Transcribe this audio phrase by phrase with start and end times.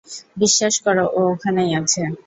[0.37, 2.01] বিশ্বাস করো, ও ওখানেই আছে।